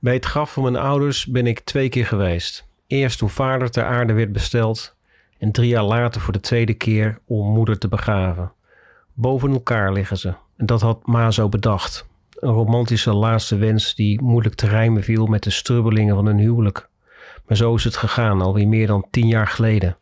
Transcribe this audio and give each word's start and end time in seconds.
Bij 0.00 0.14
het 0.14 0.24
graf 0.24 0.52
van 0.52 0.62
mijn 0.62 0.76
ouders 0.76 1.26
ben 1.26 1.46
ik 1.46 1.60
twee 1.60 1.88
keer 1.88 2.06
geweest. 2.06 2.66
Eerst 2.86 3.18
toen 3.18 3.30
vader 3.30 3.70
ter 3.70 3.84
aarde 3.84 4.12
werd 4.12 4.32
besteld 4.32 4.96
en 5.38 5.52
drie 5.52 5.68
jaar 5.68 5.84
later 5.84 6.20
voor 6.20 6.32
de 6.32 6.40
tweede 6.40 6.74
keer 6.74 7.18
om 7.26 7.52
moeder 7.52 7.78
te 7.78 7.88
begraven. 7.88 8.52
Boven 9.12 9.52
elkaar 9.52 9.92
liggen 9.92 10.18
ze. 10.18 10.34
En 10.56 10.66
dat 10.66 10.80
had 10.80 11.06
Ma 11.06 11.30
zo 11.30 11.48
bedacht. 11.48 12.06
Een 12.30 12.52
romantische 12.52 13.12
laatste 13.12 13.56
wens 13.56 13.94
die 13.94 14.22
moeilijk 14.22 14.54
te 14.54 14.66
rijmen 14.66 15.02
viel 15.02 15.26
met 15.26 15.42
de 15.42 15.50
strubbelingen 15.50 16.14
van 16.14 16.26
een 16.26 16.38
huwelijk. 16.38 16.88
Maar 17.46 17.56
zo 17.56 17.74
is 17.74 17.84
het 17.84 17.96
gegaan, 17.96 18.42
alweer 18.42 18.68
meer 18.68 18.86
dan 18.86 19.06
tien 19.10 19.26
jaar 19.26 19.46
geleden. 19.46 19.96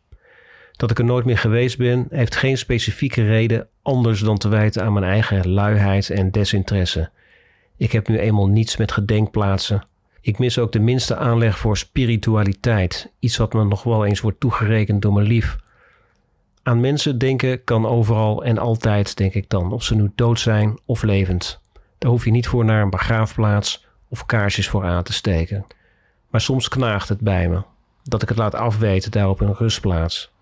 Dat 0.73 0.91
ik 0.91 0.99
er 0.99 1.05
nooit 1.05 1.25
meer 1.25 1.39
geweest 1.39 1.79
ben, 1.79 2.07
heeft 2.11 2.37
geen 2.37 2.59
specifieke 2.59 3.27
reden 3.27 3.69
anders 3.83 4.21
dan 4.21 4.39
te 4.39 4.49
wijten 4.49 4.83
aan 4.83 4.93
mijn 4.93 5.05
eigen 5.05 5.49
luiheid 5.49 6.11
en 6.11 6.31
desinteresse. 6.31 7.11
Ik 7.77 7.93
heb 7.93 8.09
nu 8.09 8.19
eenmaal 8.19 8.49
niets 8.49 8.77
met 8.77 8.93
gedenkplaatsen. 8.93 9.87
Ik 10.27 10.39
mis 10.39 10.59
ook 10.59 10.73
de 10.73 10.81
minste 10.81 11.17
aanleg 11.17 11.59
voor 11.59 11.77
spiritualiteit, 11.77 13.11
iets 13.19 13.37
wat 13.37 13.53
me 13.53 13.65
nog 13.65 13.83
wel 13.83 14.05
eens 14.05 14.21
wordt 14.21 14.41
toegerekend 14.41 15.03
door 15.03 15.13
mijn 15.13 15.27
lief. 15.27 15.57
Aan 16.63 16.81
mensen 16.81 17.19
denken 17.19 17.65
kan 17.65 17.87
overal 17.87 18.45
en 18.45 18.59
altijd, 18.59 19.17
denk 19.17 19.35
ik 19.35 19.49
dan, 19.49 19.73
of 19.73 19.83
ze 19.83 19.95
nu 19.95 20.13
dood 20.15 20.41
zijn 20.41 20.79
of 20.85 21.03
levend. 21.03 21.61
Daar 21.99 22.11
hoef 22.11 22.25
je 22.25 22.31
niet 22.31 22.49
voor 22.49 22.65
naar 22.65 22.83
een 22.83 22.91
begraafplaats 22.91 23.87
of 24.09 24.27
kaarsjes 24.27 24.69
voor 24.69 24.85
aan 24.85 25.03
te 25.03 25.13
steken. 25.13 25.67
Maar 26.31 26.41
soms 26.41 26.69
knaagt 26.69 27.09
het 27.09 27.21
bij 27.21 27.49
me 27.49 27.63
dat 28.03 28.23
ik 28.23 28.29
het 28.29 28.39
laat 28.39 28.55
afweten 28.55 29.11
daar 29.11 29.29
op 29.29 29.41
een 29.41 29.55
rustplaats. 29.55 30.33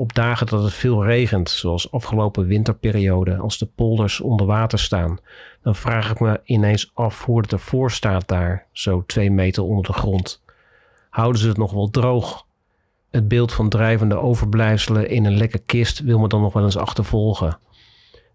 Op 0.00 0.14
dagen 0.14 0.46
dat 0.46 0.62
het 0.62 0.72
veel 0.72 1.04
regent, 1.04 1.50
zoals 1.50 1.92
afgelopen 1.92 2.46
winterperiode, 2.46 3.36
als 3.36 3.58
de 3.58 3.66
polders 3.66 4.20
onder 4.20 4.46
water 4.46 4.78
staan, 4.78 5.18
dan 5.62 5.74
vraag 5.74 6.10
ik 6.10 6.20
me 6.20 6.40
ineens 6.44 6.90
af 6.94 7.24
hoe 7.24 7.40
het 7.40 7.52
ervoor 7.52 7.90
staat 7.90 8.28
daar, 8.28 8.66
zo 8.72 9.04
twee 9.06 9.30
meter 9.30 9.62
onder 9.62 9.84
de 9.84 9.92
grond. 9.92 10.42
Houden 11.10 11.40
ze 11.40 11.48
het 11.48 11.56
nog 11.56 11.72
wel 11.72 11.90
droog? 11.90 12.46
Het 13.10 13.28
beeld 13.28 13.52
van 13.52 13.68
drijvende 13.68 14.16
overblijfselen 14.16 15.10
in 15.10 15.24
een 15.24 15.36
lekke 15.36 15.58
kist 15.58 16.00
wil 16.00 16.18
me 16.18 16.28
dan 16.28 16.40
nog 16.40 16.52
wel 16.52 16.64
eens 16.64 16.76
achtervolgen. 16.76 17.58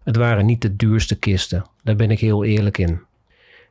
Het 0.02 0.16
waren 0.16 0.46
niet 0.46 0.62
de 0.62 0.76
duurste 0.76 1.18
kisten, 1.18 1.64
daar 1.82 1.96
ben 1.96 2.10
ik 2.10 2.20
heel 2.20 2.44
eerlijk 2.44 2.78
in. 2.78 3.00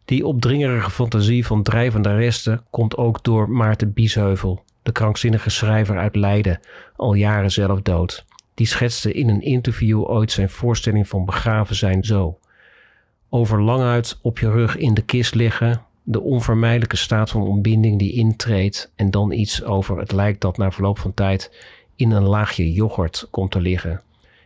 Die 0.05 0.25
opdringerige 0.25 0.91
fantasie 0.91 1.45
van 1.45 1.63
drijvende 1.63 2.16
resten 2.16 2.66
komt 2.69 2.97
ook 2.97 3.23
door 3.23 3.50
Maarten 3.50 3.94
Biesheuvel, 3.94 4.63
de 4.83 4.91
krankzinnige 4.91 5.49
schrijver 5.49 5.97
uit 5.97 6.15
Leiden, 6.15 6.59
al 6.95 7.13
jaren 7.13 7.51
zelf 7.51 7.81
dood. 7.81 8.25
Die 8.53 8.67
schetste 8.67 9.13
in 9.13 9.29
een 9.29 9.41
interview 9.41 10.09
ooit 10.09 10.31
zijn 10.31 10.49
voorstelling 10.49 11.07
van 11.07 11.25
begraven 11.25 11.75
zijn 11.75 12.03
zo. 12.03 12.37
Over 13.29 13.61
languit 13.61 14.17
op 14.21 14.39
je 14.39 14.51
rug 14.51 14.77
in 14.77 14.93
de 14.93 15.01
kist 15.01 15.35
liggen, 15.35 15.81
de 16.03 16.21
onvermijdelijke 16.21 16.95
staat 16.95 17.29
van 17.29 17.41
ontbinding 17.41 17.99
die 17.99 18.13
intreedt 18.13 18.91
en 18.95 19.11
dan 19.11 19.31
iets 19.31 19.63
over 19.63 19.97
het 19.97 20.11
lijkt 20.11 20.41
dat 20.41 20.57
na 20.57 20.71
verloop 20.71 20.99
van 20.99 21.13
tijd 21.13 21.51
in 21.95 22.11
een 22.11 22.27
laagje 22.27 22.73
yoghurt 22.73 23.27
komt 23.29 23.51
te 23.51 23.61
liggen. 23.61 24.01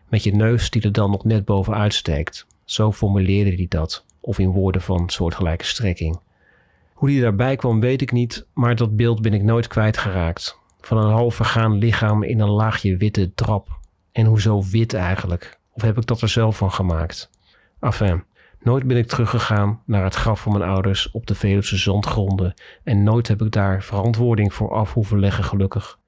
Met 0.07 0.23
je 0.23 0.35
neus 0.35 0.69
die 0.69 0.81
er 0.81 0.91
dan 0.91 1.11
nog 1.11 1.23
net 1.23 1.45
bovenuit 1.45 1.93
steekt. 1.93 2.45
Zo 2.65 2.91
formuleerde 2.91 3.55
hij 3.55 3.65
dat, 3.69 4.05
of 4.19 4.39
in 4.39 4.51
woorden 4.51 4.81
van 4.81 5.09
soortgelijke 5.09 5.65
strekking. 5.65 6.19
Hoe 6.97 7.09
die 7.09 7.21
daarbij 7.21 7.55
kwam 7.55 7.79
weet 7.79 8.01
ik 8.01 8.11
niet, 8.11 8.47
maar 8.53 8.75
dat 8.75 8.95
beeld 8.95 9.21
ben 9.21 9.33
ik 9.33 9.43
nooit 9.43 9.67
kwijtgeraakt. 9.67 10.59
Van 10.81 10.97
een 10.97 11.11
half 11.11 11.35
vergaan 11.35 11.77
lichaam 11.77 12.23
in 12.23 12.39
een 12.39 12.49
laagje 12.49 12.97
witte 12.97 13.33
drap. 13.33 13.79
En 14.11 14.25
hoezo 14.25 14.63
wit 14.71 14.93
eigenlijk? 14.93 15.59
Of 15.71 15.81
heb 15.81 15.97
ik 15.97 16.05
dat 16.05 16.21
er 16.21 16.29
zelf 16.29 16.57
van 16.57 16.71
gemaakt? 16.71 17.29
Enfin, 17.79 18.23
nooit 18.59 18.87
ben 18.87 18.97
ik 18.97 19.07
teruggegaan 19.07 19.81
naar 19.85 20.03
het 20.03 20.15
graf 20.15 20.41
van 20.41 20.51
mijn 20.51 20.69
ouders 20.69 21.11
op 21.11 21.27
de 21.27 21.35
Veluwse 21.35 21.77
zandgronden 21.77 22.53
en 22.83 23.03
nooit 23.03 23.27
heb 23.27 23.41
ik 23.41 23.51
daar 23.51 23.83
verantwoording 23.83 24.53
voor 24.53 24.71
af 24.71 24.93
hoeven 24.93 25.19
leggen 25.19 25.43
gelukkig. 25.43 25.99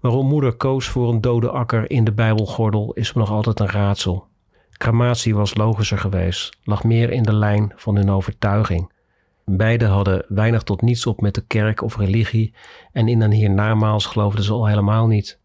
Waarom 0.00 0.26
moeder 0.26 0.52
koos 0.52 0.88
voor 0.88 1.08
een 1.08 1.20
dode 1.20 1.50
akker 1.50 1.90
in 1.90 2.04
de 2.04 2.12
Bijbelgordel 2.12 2.92
is 2.92 3.12
me 3.12 3.20
nog 3.20 3.30
altijd 3.30 3.60
een 3.60 3.70
raadsel. 3.70 4.26
Crematie 4.70 5.34
was 5.34 5.56
logischer 5.56 5.98
geweest, 5.98 6.56
lag 6.64 6.84
meer 6.84 7.10
in 7.10 7.22
de 7.22 7.34
lijn 7.34 7.72
van 7.76 7.96
hun 7.96 8.10
overtuiging. 8.10 8.92
Beiden 9.44 9.88
hadden 9.88 10.24
weinig 10.28 10.62
tot 10.62 10.82
niets 10.82 11.06
op 11.06 11.20
met 11.20 11.34
de 11.34 11.44
kerk 11.46 11.82
of 11.82 11.96
religie 11.96 12.54
en 12.92 13.08
in 13.08 13.20
een 13.20 13.32
hiernamaals 13.32 14.06
geloofden 14.06 14.44
ze 14.44 14.52
al 14.52 14.66
helemaal 14.66 15.06
niet. 15.06 15.38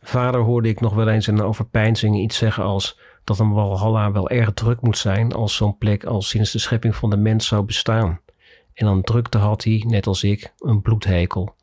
Vader 0.00 0.40
hoorde 0.40 0.68
ik 0.68 0.80
nog 0.80 0.94
wel 0.94 1.08
eens 1.08 1.28
in 1.28 1.38
een 1.38 1.44
overpeinzing 1.44 2.16
iets 2.16 2.36
zeggen 2.36 2.64
als 2.64 2.98
dat 3.24 3.38
een 3.38 3.52
walhalla 3.52 4.12
wel 4.12 4.30
erg 4.30 4.52
druk 4.52 4.80
moet 4.80 4.98
zijn 4.98 5.32
als 5.32 5.56
zo'n 5.56 5.78
plek 5.78 6.04
al 6.04 6.22
sinds 6.22 6.52
de 6.52 6.58
schepping 6.58 6.96
van 6.96 7.10
de 7.10 7.16
mens 7.16 7.46
zou 7.46 7.64
bestaan. 7.64 8.20
En 8.74 8.86
dan 8.86 9.02
drukte 9.02 9.38
had 9.38 9.64
hij, 9.64 9.84
net 9.86 10.06
als 10.06 10.24
ik, 10.24 10.52
een 10.58 10.82
bloedhekel. 10.82 11.54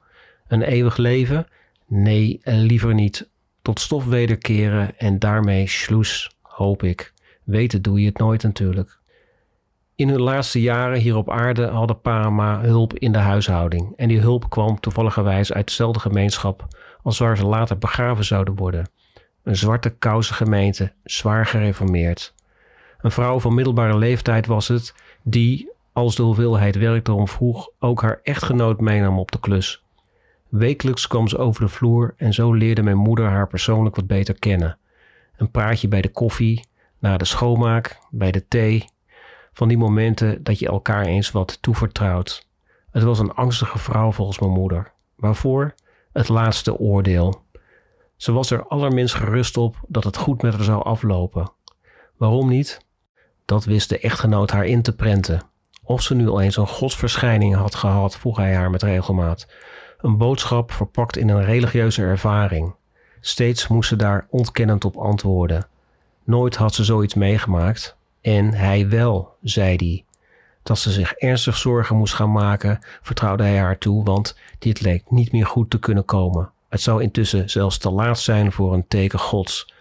Een 0.47 0.61
eeuwig 0.61 0.97
leven? 0.97 1.47
Nee, 1.87 2.39
liever 2.43 2.93
niet. 2.93 3.29
Tot 3.61 3.79
stof 3.79 4.05
wederkeren 4.05 4.97
en 4.97 5.19
daarmee 5.19 5.67
sloes, 5.67 6.31
hoop 6.41 6.83
ik. 6.83 7.13
Weten 7.43 7.81
doe 7.81 7.99
je 7.99 8.05
het 8.05 8.17
nooit 8.17 8.43
natuurlijk. 8.43 8.98
In 9.99 10.09
hun 10.09 10.21
laatste 10.21 10.61
jaren 10.61 10.99
hier 10.99 11.15
op 11.15 11.29
aarde 11.29 11.67
hadden 11.67 12.01
Parama 12.01 12.61
hulp 12.61 12.97
in 12.97 13.11
de 13.11 13.17
huishouding. 13.17 13.93
En 13.95 14.07
die 14.07 14.19
hulp 14.19 14.49
kwam 14.49 14.79
toevalligerwijs 14.79 15.53
uit 15.53 15.67
dezelfde 15.67 15.99
gemeenschap 15.99 16.67
als 17.03 17.17
waar 17.17 17.37
ze 17.37 17.45
later 17.45 17.77
begraven 17.77 18.25
zouden 18.25 18.55
worden. 18.55 18.89
Een 19.43 19.55
zwarte 19.55 19.89
kousen 19.89 20.35
gemeente, 20.35 20.93
zwaar 21.03 21.45
gereformeerd. 21.45 22.33
Een 23.01 23.11
vrouw 23.11 23.39
van 23.39 23.53
middelbare 23.53 23.97
leeftijd 23.97 24.45
was 24.45 24.67
het, 24.67 24.95
die, 25.23 25.71
als 25.93 26.15
de 26.15 26.23
hoeveelheid 26.23 26.75
werk 26.75 27.07
erom 27.07 27.27
vroeg, 27.27 27.69
ook 27.79 28.01
haar 28.01 28.19
echtgenoot 28.23 28.79
meenam 28.79 29.19
op 29.19 29.31
de 29.31 29.39
klus. 29.39 29.83
Wekelijks 30.49 31.07
kwam 31.07 31.27
ze 31.27 31.37
over 31.37 31.61
de 31.61 31.69
vloer 31.69 32.13
en 32.17 32.33
zo 32.33 32.53
leerde 32.53 32.83
mijn 32.83 32.97
moeder 32.97 33.25
haar 33.25 33.47
persoonlijk 33.47 33.95
wat 33.95 34.07
beter 34.07 34.39
kennen. 34.39 34.77
Een 35.37 35.51
praatje 35.51 35.87
bij 35.87 36.01
de 36.01 36.11
koffie, 36.11 36.65
na 36.99 37.17
de 37.17 37.25
schoonmaak, 37.25 37.99
bij 38.11 38.31
de 38.31 38.47
thee, 38.47 38.85
van 39.59 39.67
die 39.67 39.77
momenten 39.77 40.43
dat 40.43 40.59
je 40.59 40.67
elkaar 40.67 41.05
eens 41.05 41.31
wat 41.31 41.61
toevertrouwt. 41.61 42.47
Het 42.91 43.03
was 43.03 43.19
een 43.19 43.33
angstige 43.33 43.77
vrouw 43.77 44.11
volgens 44.11 44.39
mijn 44.39 44.51
moeder. 44.51 44.91
Waarvoor? 45.15 45.73
Het 46.13 46.29
laatste 46.29 46.77
oordeel. 46.77 47.41
Ze 48.15 48.31
was 48.31 48.51
er 48.51 48.67
allerminst 48.67 49.15
gerust 49.15 49.57
op 49.57 49.75
dat 49.87 50.03
het 50.03 50.17
goed 50.17 50.41
met 50.41 50.53
haar 50.53 50.63
zou 50.63 50.83
aflopen. 50.83 51.51
Waarom 52.17 52.49
niet? 52.49 52.85
Dat 53.45 53.65
wist 53.65 53.89
de 53.89 53.99
echtgenoot 53.99 54.51
haar 54.51 54.65
in 54.65 54.81
te 54.81 54.95
prenten. 54.95 55.41
Of 55.83 56.01
ze 56.01 56.15
nu 56.15 56.29
al 56.29 56.41
eens 56.41 56.57
een 56.57 56.67
godsverschijning 56.67 57.55
had 57.55 57.75
gehad, 57.75 58.17
vroeg 58.17 58.37
hij 58.37 58.55
haar 58.55 58.69
met 58.69 58.83
regelmaat. 58.83 59.47
Een 59.97 60.17
boodschap 60.17 60.71
verpakt 60.71 61.17
in 61.17 61.29
een 61.29 61.45
religieuze 61.45 62.01
ervaring. 62.01 62.75
Steeds 63.21 63.67
moest 63.67 63.89
ze 63.89 63.95
daar 63.95 64.27
ontkennend 64.29 64.85
op 64.85 64.97
antwoorden. 64.97 65.67
Nooit 66.23 66.55
had 66.55 66.73
ze 66.73 66.83
zoiets 66.83 67.13
meegemaakt, 67.13 67.97
en 68.21 68.53
hij 68.53 68.89
wel, 68.89 69.35
zei 69.41 69.75
hij. 69.75 70.03
Dat 70.63 70.79
ze 70.79 70.91
zich 70.91 71.13
ernstig 71.13 71.57
zorgen 71.57 71.95
moest 71.95 72.13
gaan 72.13 72.31
maken, 72.31 72.79
vertrouwde 73.01 73.43
hij 73.43 73.57
haar 73.57 73.77
toe, 73.77 74.03
want 74.03 74.37
dit 74.59 74.81
leek 74.81 75.11
niet 75.11 75.31
meer 75.31 75.45
goed 75.45 75.69
te 75.69 75.79
kunnen 75.79 76.05
komen. 76.05 76.51
Het 76.69 76.81
zou 76.81 77.01
intussen 77.01 77.49
zelfs 77.49 77.77
te 77.77 77.89
laat 77.89 78.19
zijn 78.19 78.51
voor 78.51 78.73
een 78.73 78.87
teken 78.87 79.19
Gods. 79.19 79.73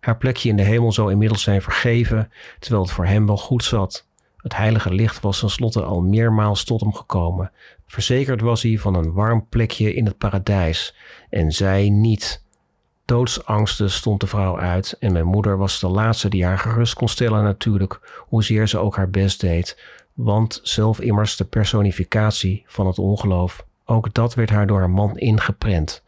Haar 0.00 0.16
plekje 0.16 0.48
in 0.48 0.56
de 0.56 0.62
hemel 0.62 0.92
zou 0.92 1.10
inmiddels 1.10 1.42
zijn 1.42 1.62
vergeven, 1.62 2.30
terwijl 2.58 2.82
het 2.82 2.92
voor 2.92 3.06
hem 3.06 3.26
wel 3.26 3.36
goed 3.36 3.64
zat. 3.64 4.06
Het 4.36 4.56
heilige 4.56 4.94
licht 4.94 5.20
was 5.20 5.38
tenslotte 5.38 5.82
al 5.82 6.00
meermaals 6.00 6.64
tot 6.64 6.80
hem 6.80 6.94
gekomen. 6.94 7.50
Verzekerd 7.86 8.40
was 8.40 8.62
hij 8.62 8.78
van 8.78 8.94
een 8.94 9.12
warm 9.12 9.46
plekje 9.48 9.94
in 9.94 10.06
het 10.06 10.18
paradijs, 10.18 10.94
en 11.30 11.52
zij 11.52 11.88
niet. 11.88 12.44
Doodsangsten 13.06 13.90
stond 13.90 14.20
de 14.20 14.26
vrouw 14.26 14.58
uit 14.58 14.96
en 14.98 15.12
mijn 15.12 15.26
moeder 15.26 15.58
was 15.58 15.80
de 15.80 15.88
laatste 15.88 16.28
die 16.28 16.44
haar 16.44 16.58
gerust 16.58 16.94
kon 16.94 17.08
stellen 17.08 17.42
natuurlijk, 17.42 18.24
hoezeer 18.28 18.68
ze 18.68 18.78
ook 18.78 18.96
haar 18.96 19.10
best 19.10 19.40
deed, 19.40 19.82
want 20.12 20.60
zelf 20.62 21.00
immers 21.00 21.36
de 21.36 21.44
personificatie 21.44 22.64
van 22.66 22.86
het 22.86 22.98
ongeloof. 22.98 23.64
Ook 23.84 24.14
dat 24.14 24.34
werd 24.34 24.50
haar 24.50 24.66
door 24.66 24.78
haar 24.78 24.90
man 24.90 25.18
ingeprent. 25.18 26.02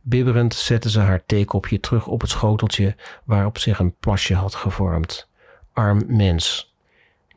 Bibberend 0.00 0.54
zette 0.54 0.90
ze 0.90 1.00
haar 1.00 1.22
theekopje 1.26 1.80
terug 1.80 2.06
op 2.06 2.20
het 2.20 2.30
schoteltje 2.30 2.96
waarop 3.24 3.58
zich 3.58 3.78
een 3.78 3.94
plasje 4.00 4.34
had 4.34 4.54
gevormd. 4.54 5.28
Arm 5.72 6.02
mens. 6.06 6.74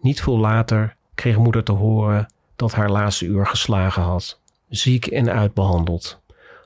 Niet 0.01 0.21
veel 0.21 0.37
later 0.37 0.95
kreeg 1.15 1.37
moeder 1.37 1.63
te 1.63 1.71
horen 1.71 2.33
dat 2.55 2.73
haar 2.73 2.89
laatste 2.89 3.25
uur 3.25 3.47
geslagen 3.47 4.03
had. 4.03 4.39
Ziek 4.69 5.07
en 5.07 5.29
uitbehandeld. 5.31 6.21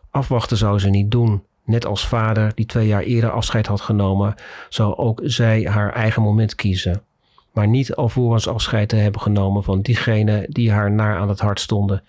Afwachten 0.09 0.57
zou 0.57 0.80
ze 0.80 0.89
niet 0.89 1.12
doen. 1.12 1.44
Net 1.65 1.85
als 1.85 2.07
vader, 2.07 2.51
die 2.56 2.65
twee 2.65 2.88
jaar 2.88 3.01
eerder 3.01 3.31
afscheid 3.31 3.67
had 3.67 3.81
genomen, 3.81 4.35
zou 4.69 4.95
ook 4.95 5.21
zij 5.23 5.63
haar 5.63 5.94
eigen 5.94 6.21
moment 6.21 6.56
kiezen. 6.56 7.01
Maar 7.53 7.67
niet 7.67 7.95
alvorens 7.95 8.47
afscheid 8.47 8.89
te 8.89 8.95
hebben 8.95 9.21
genomen 9.21 9.63
van 9.63 9.81
diegenen 9.81 10.45
die 10.50 10.71
haar 10.71 10.91
naar 10.91 11.17
aan 11.17 11.29
het 11.29 11.39
hart 11.39 11.59
stonden. 11.59 12.03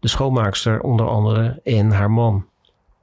De 0.00 0.08
schoonmaakster 0.08 0.80
onder 0.80 1.08
andere 1.08 1.60
en 1.64 1.90
haar 1.90 2.10
man. 2.10 2.46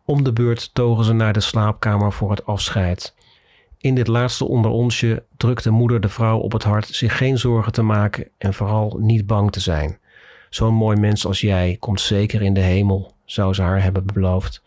Om 0.05 0.23
de 0.23 0.33
beurt 0.33 0.73
togen 0.73 1.05
ze 1.05 1.13
naar 1.13 1.33
de 1.33 1.39
slaapkamer 1.39 2.13
voor 2.13 2.29
het 2.29 2.45
afscheid. 2.45 3.15
In 3.77 3.95
dit 3.95 4.07
laatste 4.07 4.45
onder 4.45 4.71
onsje 4.71 5.23
drukte 5.37 5.69
moeder 5.69 6.01
de 6.01 6.09
vrouw 6.09 6.37
op 6.37 6.51
het 6.51 6.63
hart 6.63 6.87
zich 6.87 7.17
geen 7.17 7.37
zorgen 7.37 7.71
te 7.71 7.81
maken 7.81 8.27
en 8.37 8.53
vooral 8.53 8.97
niet 8.99 9.27
bang 9.27 9.51
te 9.51 9.59
zijn. 9.59 9.97
Zo'n 10.49 10.73
mooi 10.73 10.97
mens 10.97 11.25
als 11.25 11.41
jij 11.41 11.77
komt 11.79 12.01
zeker 12.01 12.41
in 12.41 12.53
de 12.53 12.61
hemel, 12.61 13.13
zou 13.25 13.53
ze 13.53 13.61
haar 13.61 13.83
hebben 13.83 14.05
beloofd. 14.13 14.63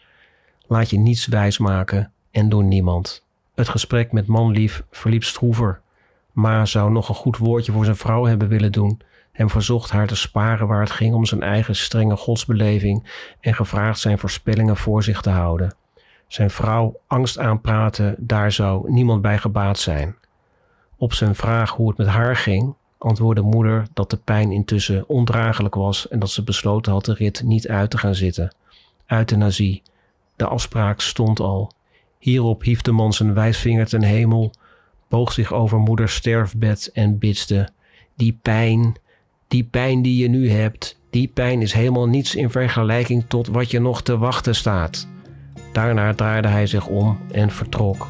Laat 0.69 0.91
je 0.91 0.99
niets 0.99 1.27
wijsmaken 1.27 2.13
en 2.31 2.49
door 2.49 2.65
niemand. 2.65 3.25
Het 3.55 3.69
gesprek 3.69 4.13
met 4.13 4.27
manlief 4.27 4.83
verliep 4.91 5.25
stroever. 5.25 5.81
Ma 6.33 6.65
zou 6.65 6.91
nog 6.91 7.09
een 7.09 7.15
goed 7.15 7.37
woordje 7.37 7.73
voor 7.73 7.85
zijn 7.85 7.97
vrouw 7.97 8.25
hebben 8.25 8.49
willen 8.49 8.73
doen 8.73 9.01
en 9.33 9.51
verzocht 9.51 9.91
haar 9.91 10.07
te 10.07 10.17
sparen 10.17 10.67
waar 10.67 10.81
het 10.81 10.91
ging 10.91 11.15
om 11.15 11.25
zijn 11.25 11.43
eigen 11.43 11.77
strenge 11.77 12.17
godsbeleving 12.17 13.11
en 13.41 13.55
gevraagd 13.55 14.01
zijn 14.01 14.19
voorspellingen 14.19 14.77
voor 14.77 15.03
zich 15.03 15.21
te 15.21 15.31
houden. 15.31 15.75
Zijn 16.27 16.51
vrouw 16.51 17.01
angst 17.07 17.39
aanpraten, 17.39 18.15
daar 18.19 18.53
zou 18.53 18.93
niemand 18.93 19.23
bij 19.23 19.39
gebaat 19.39 19.79
zijn. 19.79 20.17
Op 20.97 21.13
zijn 21.13 21.35
vraag 21.35 21.71
hoe 21.71 21.89
het 21.89 21.99
met 21.99 22.07
haar 22.07 22.37
ging, 22.37 22.75
antwoordde 22.99 23.43
moeder 23.43 23.87
dat 23.95 24.11
de 24.11 24.17
pijn 24.17 24.53
intussen 24.53 25.09
ondraaglijk 25.09 25.75
was 25.75 26.09
en 26.09 26.19
dat 26.19 26.31
ze 26.31 26.45
besloten 26.45 26.93
had 26.93 27.05
de 27.05 27.15
rit 27.15 27.43
niet 27.43 27.69
uit 27.69 27.91
te 27.91 27.99
gaan 27.99 28.15
zitten. 28.15 28.55
Euthanasie. 29.07 29.83
De 30.39 30.47
afspraak 30.47 31.01
stond 31.01 31.41
al. 31.41 31.73
Hierop 32.19 32.63
hief 32.63 32.83
de 32.83 32.93
man 32.93 33.13
zijn 33.13 33.35
wijsvinger 33.35 33.87
ten 33.87 34.03
hemel, 34.03 34.53
boog 35.09 35.33
zich 35.33 35.53
over 35.53 35.79
moeders 35.79 36.15
sterfbed 36.15 36.91
en 36.93 37.19
bidste: 37.19 37.69
Die 38.17 38.39
pijn, 38.43 38.95
die 39.49 39.65
pijn 39.65 40.03
die 40.03 40.23
je 40.23 40.29
nu 40.29 40.51
hebt, 40.51 40.99
die 41.11 41.29
pijn 41.29 41.63
is 41.63 41.73
helemaal 41.73 42.07
niets 42.07 42.35
in 42.35 42.51
vergelijking 42.51 43.25
tot 43.29 43.47
wat 43.47 43.71
je 43.71 43.81
nog 43.81 44.03
te 44.03 44.19
wachten 44.19 44.55
staat. 44.55 45.09
Daarna 45.73 46.15
draaide 46.15 46.49
hij 46.49 46.67
zich 46.67 46.87
om 46.87 47.19
en 47.31 47.51
vertrok. 47.51 48.07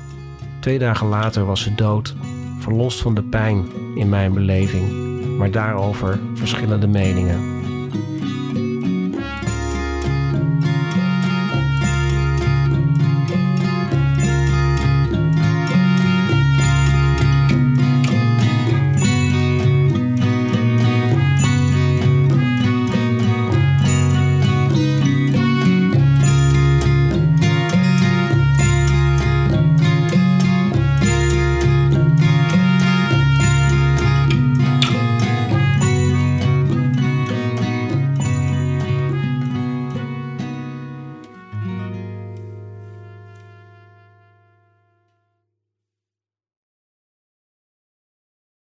Twee 0.61 0.79
dagen 0.79 1.07
later 1.07 1.45
was 1.45 1.63
ze 1.63 1.75
dood, 1.75 2.15
verlost 2.59 3.01
van 3.01 3.15
de 3.15 3.23
pijn 3.23 3.67
in 3.95 4.09
mijn 4.09 4.35
beleving, 4.35 4.91
maar 5.39 5.51
daarover 5.51 6.21
verschillende 6.35 6.87
meningen. 6.87 7.58